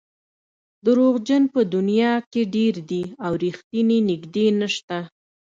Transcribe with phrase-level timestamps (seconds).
[0.85, 4.97] دروغجن په دنیا کې ډېر دي او رښتیني نژدې نشته.